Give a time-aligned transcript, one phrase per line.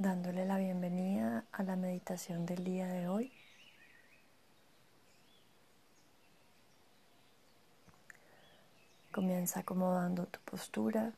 [0.00, 3.30] dándole la bienvenida a la meditación del día de hoy.
[9.12, 11.12] Comienza acomodando tu postura,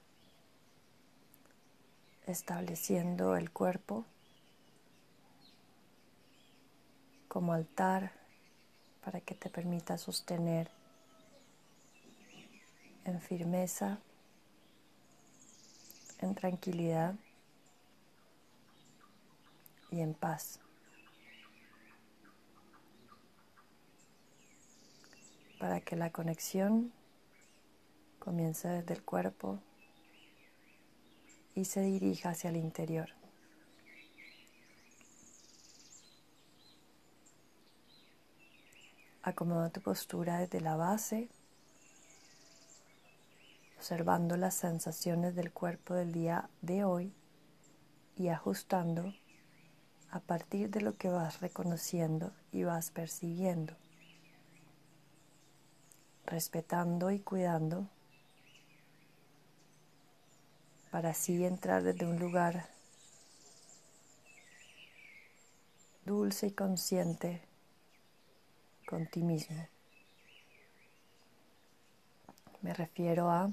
[2.27, 4.05] estableciendo el cuerpo
[7.29, 8.11] como altar
[9.05, 10.69] para que te permita sostener
[13.05, 14.01] en firmeza,
[16.19, 17.15] en tranquilidad
[19.93, 20.59] y en paz.
[25.61, 26.93] Para que la conexión
[28.19, 29.61] comience desde el cuerpo
[31.55, 33.11] y se dirija hacia el interior.
[39.23, 41.29] Acomoda tu postura desde la base,
[43.77, 47.13] observando las sensaciones del cuerpo del día de hoy
[48.17, 49.15] y ajustando
[50.13, 53.75] a partir de lo que vas reconociendo y vas percibiendo,
[56.27, 57.89] respetando y cuidando
[60.91, 62.69] para así entrar desde un lugar
[66.05, 67.41] dulce y consciente
[68.87, 69.67] con ti mismo.
[72.61, 73.51] Me refiero a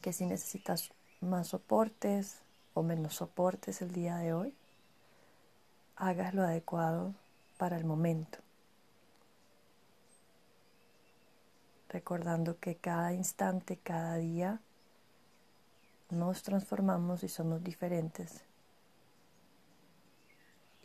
[0.00, 2.38] que si necesitas más soportes
[2.74, 4.54] o menos soportes el día de hoy,
[5.96, 7.14] hagas lo adecuado
[7.56, 8.38] para el momento.
[11.88, 14.60] Recordando que cada instante, cada día,
[16.10, 18.42] nos transformamos y somos diferentes.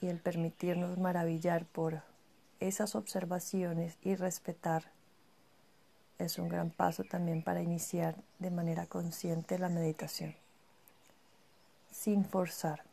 [0.02, 2.04] Y el permitirnos maravillar por
[2.60, 4.92] esas observaciones y respetar
[6.20, 10.36] es un gran paso también para iniciar de manera consciente la meditación,
[11.90, 12.89] sin forzar.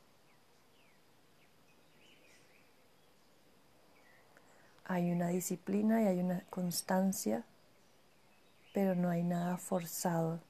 [4.89, 7.45] Hay una disciplina y hay una constancia,
[8.73, 10.41] pero no hay nada forzado,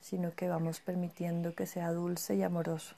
[0.00, 2.94] sino que vamos permitiendo que sea dulce y amoroso.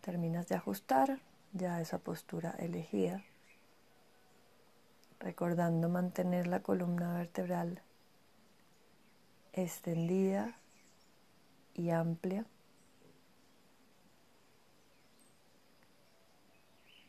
[0.00, 1.20] Terminas de ajustar
[1.52, 3.22] ya esa postura elegida,
[5.18, 7.82] recordando mantener la columna vertebral
[9.52, 10.56] extendida
[11.74, 12.46] y amplia.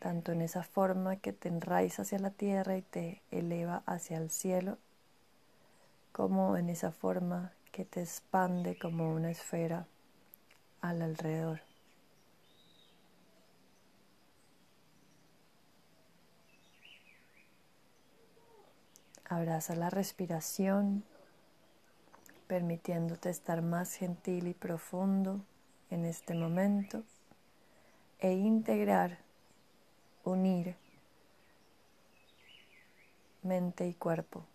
[0.04, 4.32] Tanto en esa forma que te enraiza hacia la tierra y te eleva hacia el
[4.32, 4.78] cielo,
[6.12, 9.88] como en esa forma que te expande como una esfera
[10.82, 11.62] al alrededor.
[19.24, 21.06] Abraza la respiración,
[22.48, 25.40] permitiéndote estar más gentil y profundo
[25.90, 27.04] en este momento
[28.20, 29.23] e integrar
[30.24, 30.76] unir
[33.44, 34.46] mente y cuerpo.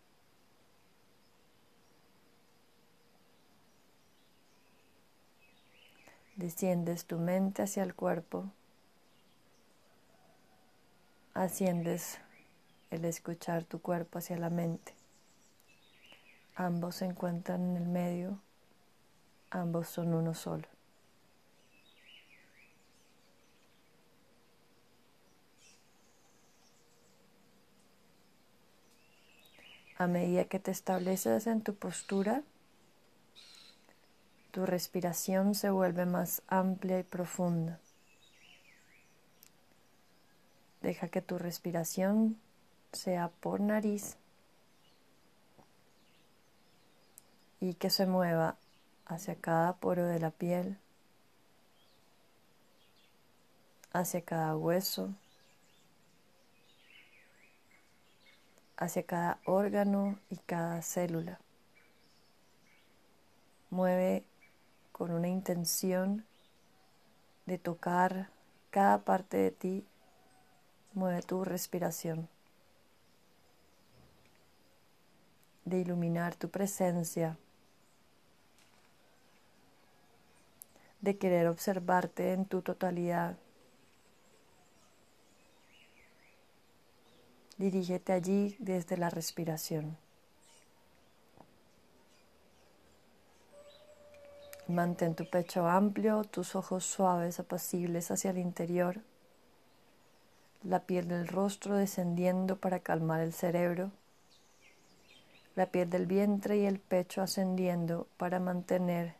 [6.36, 8.50] Desciendes tu mente hacia el cuerpo,
[11.34, 12.20] asciendes
[12.90, 14.94] el escuchar tu cuerpo hacia la mente.
[16.54, 18.38] Ambos se encuentran en el medio,
[19.50, 20.77] ambos son uno solo.
[29.98, 32.44] A medida que te estableces en tu postura,
[34.52, 37.80] tu respiración se vuelve más amplia y profunda.
[40.82, 42.38] Deja que tu respiración
[42.92, 44.16] sea por nariz
[47.58, 48.56] y que se mueva
[49.04, 50.78] hacia cada poro de la piel,
[53.92, 55.12] hacia cada hueso,
[58.78, 61.40] hacia cada órgano y cada célula.
[63.70, 64.24] Mueve
[64.92, 66.24] con una intención
[67.44, 68.30] de tocar
[68.70, 69.84] cada parte de ti.
[70.94, 72.28] Mueve tu respiración.
[75.64, 77.36] De iluminar tu presencia.
[81.00, 83.36] De querer observarte en tu totalidad.
[87.58, 89.96] Dirígete allí desde la respiración.
[94.68, 99.00] Mantén tu pecho amplio, tus ojos suaves, apacibles hacia el interior,
[100.62, 103.90] la piel del rostro descendiendo para calmar el cerebro,
[105.56, 109.14] la piel del vientre y el pecho ascendiendo para mantener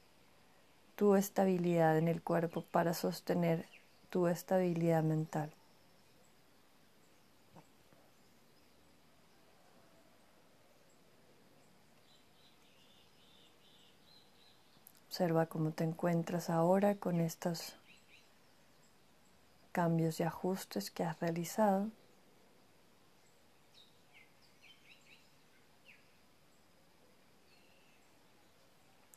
[0.95, 3.67] tu estabilidad en el cuerpo para sostener
[4.11, 5.51] tu estabilidad mental.
[15.19, 17.75] Observa cómo te encuentras ahora con estos
[19.73, 21.89] cambios y ajustes que has realizado.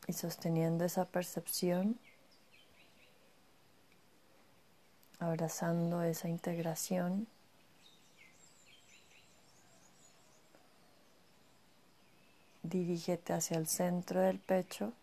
[0.08, 2.00] Y sosteniendo esa percepción,
[5.20, 7.28] abrazando esa integración.
[12.64, 14.94] Dirígete hacia el centro del pecho.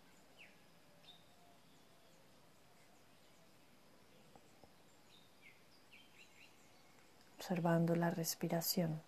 [7.49, 9.01] Observando la respiración.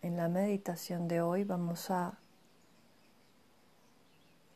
[0.00, 2.16] En la meditación de hoy vamos a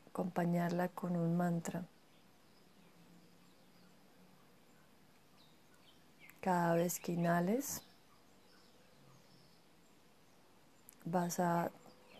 [0.07, 1.83] acompañarla con un mantra.
[6.39, 7.83] Cada vez que inhales,
[11.03, 11.71] vas a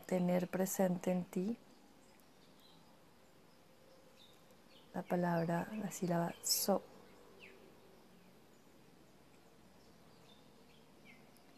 [0.06, 1.58] tener presente en ti
[4.98, 6.82] la palabra, la sílaba so.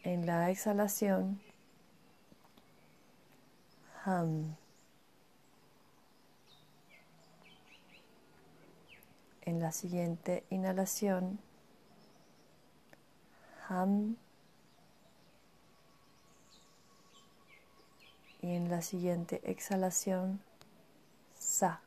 [0.02, 1.40] En la exhalación,
[4.04, 4.56] ham.
[9.40, 11.40] En la siguiente inhalación,
[13.70, 14.16] ham.
[18.42, 20.42] Y en la siguiente exhalación,
[21.38, 21.80] sa.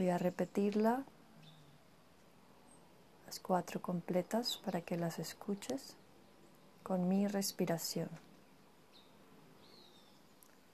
[0.00, 1.04] Voy a repetirla,
[3.26, 5.94] las cuatro completas para que las escuches
[6.82, 8.08] con mi respiración.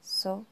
[0.00, 0.46] So.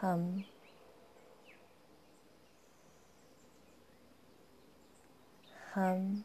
[0.00, 0.44] Ham.
[5.76, 6.24] Ham.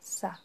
[0.00, 0.40] Sa.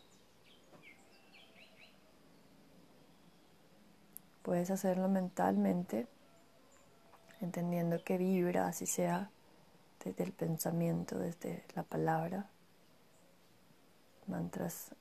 [4.48, 6.08] Puedes hacerlo mentalmente,
[7.42, 9.30] entendiendo que vibra, así sea
[10.02, 12.48] desde el pensamiento, desde la palabra.
[14.26, 14.96] Mantras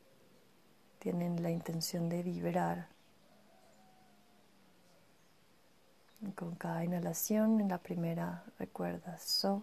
[0.98, 2.88] tienen la intención de vibrar.
[6.34, 9.62] con cada inhalación, en la primera recuerda so.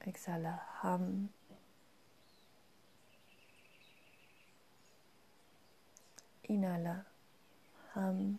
[0.00, 1.28] Exhala ham.
[6.48, 7.04] Inhala.
[7.94, 8.38] Ham.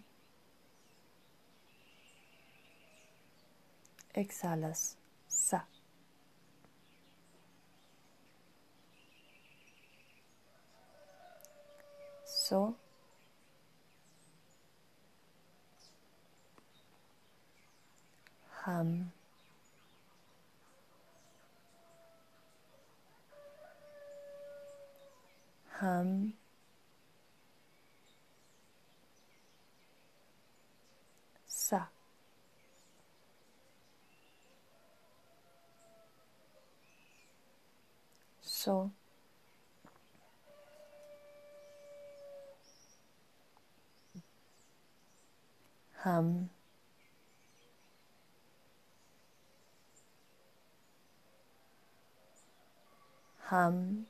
[4.13, 4.95] Exhalas.
[5.27, 5.61] Sa.
[12.25, 12.75] So.
[18.63, 19.11] Ham.
[25.79, 26.33] Ham.
[38.67, 38.91] So.
[46.03, 46.49] Ham.
[53.45, 54.05] Ham.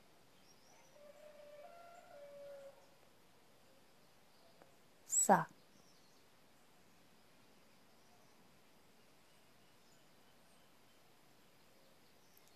[5.06, 5.46] Sa.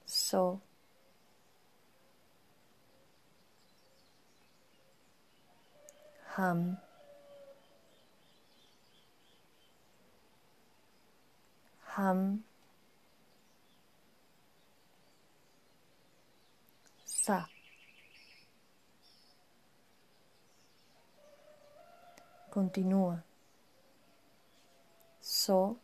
[0.07, 0.61] so
[6.41, 6.61] hum
[11.93, 12.41] hum
[17.05, 17.45] sa
[22.49, 23.21] continúa
[25.21, 25.77] so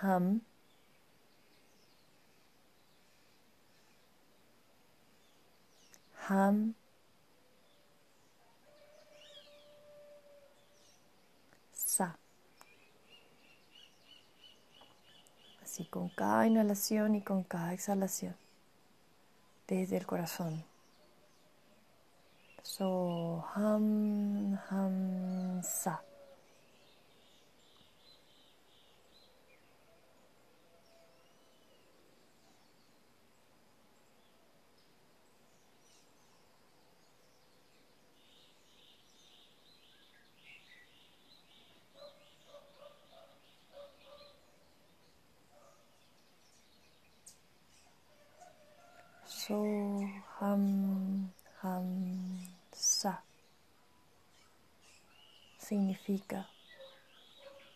[0.00, 0.44] hum
[6.28, 6.74] hum
[11.72, 12.18] sa.
[15.62, 18.36] Así con cada inhalación y con cada exhalación
[19.66, 20.64] desde el corazón.
[22.62, 26.02] So ham ham sa.
[49.46, 50.02] So
[50.40, 51.30] ham
[52.72, 53.22] sa.
[55.56, 56.48] Significa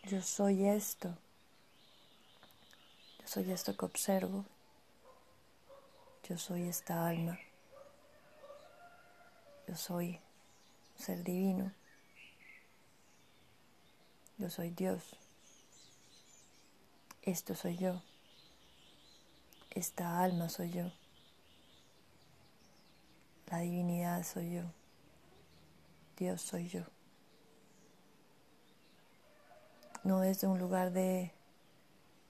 [0.03, 1.17] yo soy esto,
[3.21, 4.45] yo soy esto que observo,
[6.29, 7.39] yo soy esta alma,
[9.69, 10.19] yo soy
[10.97, 11.71] ser divino,
[14.39, 15.05] yo soy Dios,
[17.23, 18.03] esto soy yo,
[19.71, 21.00] esta alma soy yo.
[23.51, 24.63] La divinidad soy yo.
[26.17, 26.83] Dios soy yo.
[30.05, 31.33] No desde un lugar de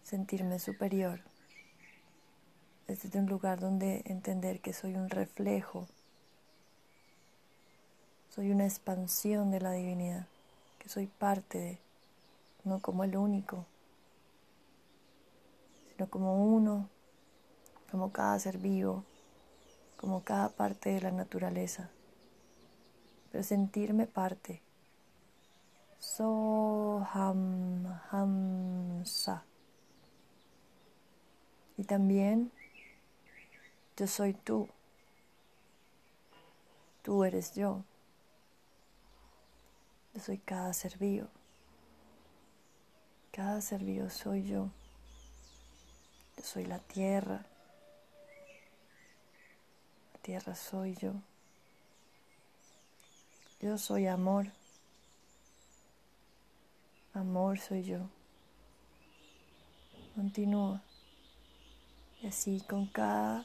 [0.03, 1.21] sentirme superior.
[2.89, 5.87] Es desde un lugar donde entender que soy un reflejo.
[8.35, 10.27] Soy una expansión de la divinidad.
[10.79, 11.79] Que soy parte de,
[12.65, 13.67] no como el único,
[15.91, 16.89] sino como uno,
[17.91, 19.05] como cada ser vivo
[20.01, 21.91] como cada parte de la naturaleza,
[23.31, 24.63] pero sentirme parte.
[25.99, 29.45] So ham ham sa.
[31.77, 32.51] Y también
[33.95, 34.71] yo soy tú.
[37.03, 37.85] Tú eres yo.
[40.15, 41.29] Yo soy cada ser vivo.
[43.33, 44.71] Cada ser vivo soy yo.
[46.39, 47.45] Yo soy la tierra
[50.23, 51.13] tierra soy yo.
[53.61, 54.47] Yo soy amor.
[57.15, 57.99] Amor soy yo.
[60.15, 60.83] Continúa.
[62.23, 63.45] Y así con cada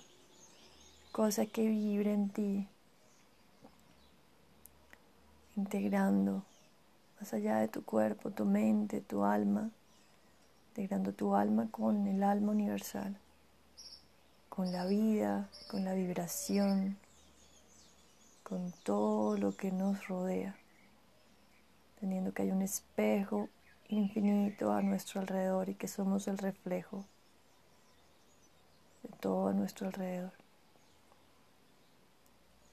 [1.11, 2.67] cosa que vibre en ti,
[5.55, 6.43] integrando
[7.19, 9.69] más allá de tu cuerpo, tu mente, tu alma,
[10.69, 13.17] integrando tu alma con el alma universal
[14.55, 16.97] con la vida, con la vibración,
[18.43, 20.55] con todo lo que nos rodea,
[21.99, 23.49] teniendo que hay un espejo
[23.89, 27.03] infinito a nuestro alrededor y que somos el reflejo
[29.03, 30.31] de todo a nuestro alrededor.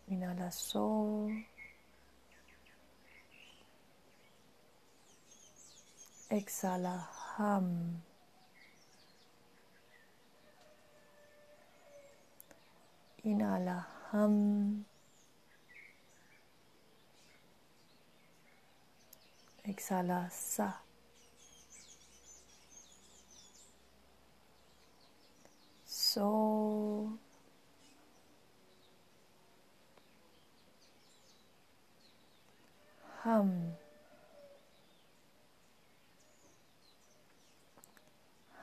[0.08, 1.28] Inhala so.
[6.30, 8.02] Exhala ham.
[13.24, 14.84] Inhala ham.
[19.64, 20.82] Exhala sa.
[25.86, 27.18] So.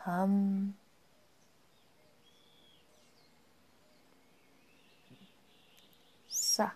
[0.04, 0.79] Ham.
[6.58, 6.72] Ham.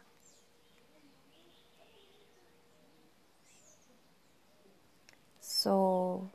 [5.41, 6.29] So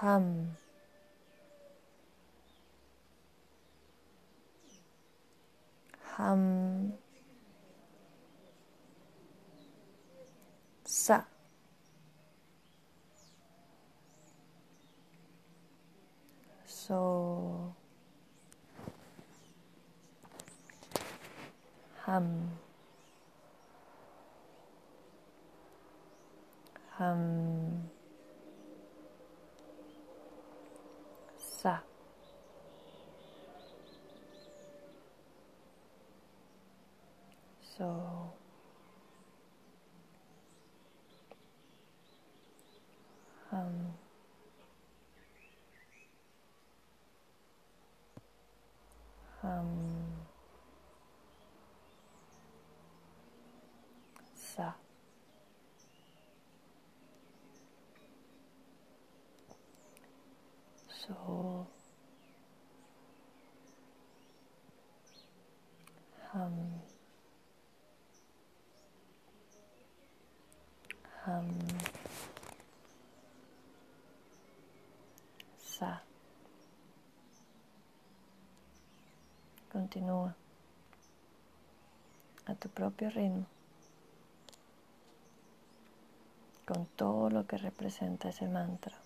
[0.00, 0.56] hum.
[6.16, 6.92] Hum.
[10.84, 11.24] Sa.
[16.66, 17.74] So
[22.06, 22.50] hum.
[26.98, 27.90] hum,
[31.36, 31.82] sa.
[37.62, 37.86] So
[43.50, 43.94] hum,
[71.24, 71.58] Hum,
[75.58, 76.02] sa.
[79.70, 80.34] Continúa
[82.46, 83.46] a tu propio ritmo,
[86.66, 88.96] con todo lo que representa ese mantra,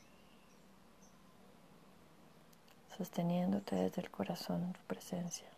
[2.96, 5.48] sosteniéndote desde el corazón tu presencia,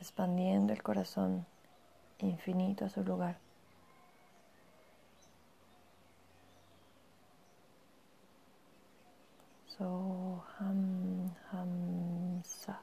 [0.00, 1.46] expandiendo el corazón
[2.18, 3.38] infinito a su lugar.
[9.66, 10.44] So
[12.44, 12.82] sa.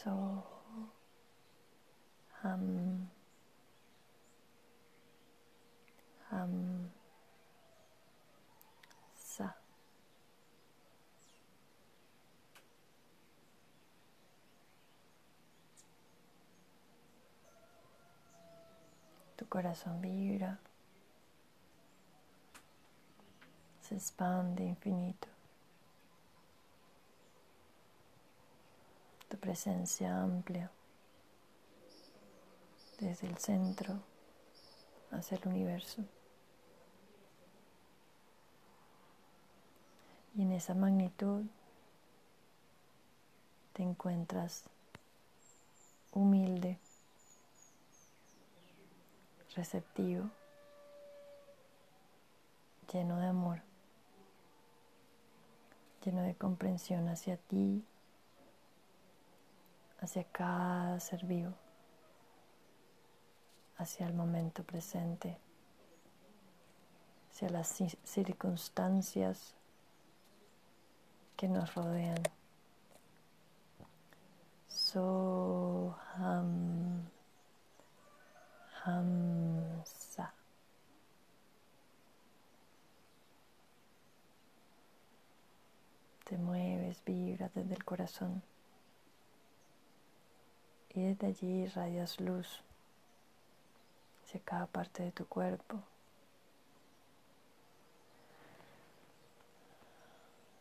[0.00, 0.10] So
[2.42, 3.08] hum
[6.30, 6.88] hum
[9.14, 9.52] sa
[19.36, 20.58] Tu corazón vibra,
[23.82, 25.28] se expande infinito.
[29.30, 30.72] Tu presencia amplia
[32.98, 34.00] desde el centro
[35.12, 36.02] hacia el universo.
[40.34, 41.44] Y en esa magnitud
[43.72, 44.64] te encuentras
[46.12, 46.78] humilde,
[49.54, 50.28] receptivo,
[52.92, 53.62] lleno de amor,
[56.04, 57.84] lleno de comprensión hacia ti
[60.00, 61.52] hacia cada ser vivo,
[63.76, 65.38] hacia el momento presente,
[67.30, 67.68] hacia las
[68.04, 69.54] circunstancias
[71.36, 72.22] que nos rodean.
[74.68, 77.10] So ham
[78.84, 80.32] hamsa.
[86.24, 88.42] Te mueves, vibras desde el corazón
[90.94, 92.62] y desde allí radias luz
[94.24, 95.80] hacia cada parte de tu cuerpo.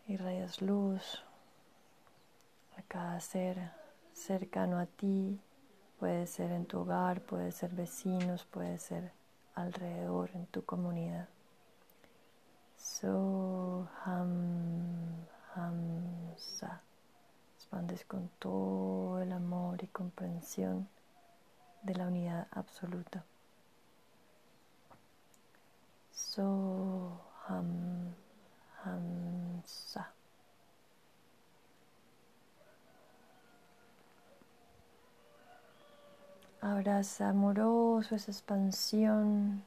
[0.08, 1.24] Y rayas luz
[2.78, 3.72] a cada ser
[4.14, 5.40] cercano a ti,
[6.00, 9.12] puede ser en tu hogar, puede ser vecinos, puede ser
[9.54, 11.28] alrededor en tu comunidad.
[12.78, 15.10] So ham
[17.70, 20.88] expandes con todo el amor y comprensión
[21.84, 23.24] de la unidad absoluta.
[26.12, 28.16] So ham
[28.84, 30.12] hamsa.
[36.62, 39.64] Abraza amoroso esa expansión,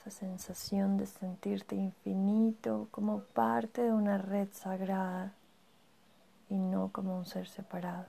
[0.00, 5.32] esa sensación de sentirte infinito como parte de una red sagrada
[6.54, 8.06] y no como un ser separado.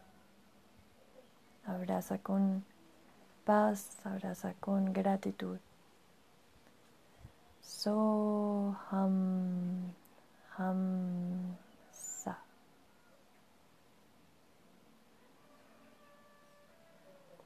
[1.65, 2.63] Abraza con
[3.43, 5.58] paz, abraza con gratitud.
[7.62, 9.93] So ham
[10.58, 11.58] ham
[11.91, 12.38] sa.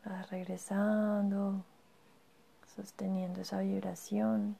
[0.03, 1.63] Vas regresando,
[2.75, 4.57] sosteniendo esa vibración,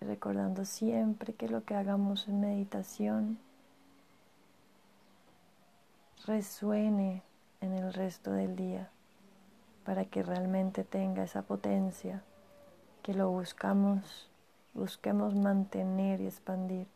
[0.00, 3.49] recordando siempre que lo que hagamos en meditación
[6.26, 7.22] resuene
[7.60, 8.90] en el resto del día,
[9.84, 12.22] para que realmente tenga esa potencia
[13.02, 14.28] que lo buscamos,
[14.74, 16.86] busquemos mantener y expandir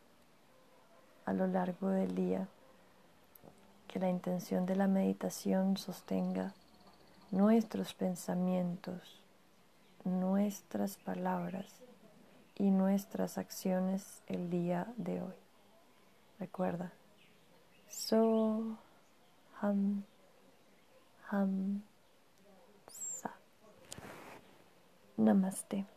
[1.25, 2.47] a lo largo del día.
[3.87, 6.53] Que la intención de la meditación sostenga
[7.31, 9.21] nuestros pensamientos,
[10.03, 11.65] nuestras palabras
[12.55, 15.35] y nuestras acciones el día de hoy.
[16.39, 16.91] Recuerda,
[17.89, 18.77] so
[19.59, 20.03] ham
[21.31, 21.81] ham
[22.87, 23.29] sa.
[25.17, 25.94] Namaste.